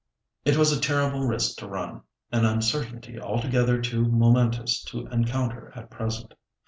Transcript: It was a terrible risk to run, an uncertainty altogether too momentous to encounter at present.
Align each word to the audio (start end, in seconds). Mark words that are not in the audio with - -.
It 0.45 0.57
was 0.57 0.71
a 0.71 0.81
terrible 0.81 1.27
risk 1.27 1.59
to 1.59 1.67
run, 1.67 2.01
an 2.31 2.43
uncertainty 2.43 3.19
altogether 3.19 3.79
too 3.79 4.03
momentous 4.05 4.83
to 4.85 5.05
encounter 5.05 5.71
at 5.75 5.91
present. 5.91 6.33